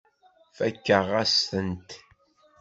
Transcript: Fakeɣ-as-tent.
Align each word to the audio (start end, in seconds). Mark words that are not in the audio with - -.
Fakeɣ-as-tent. 0.57 1.89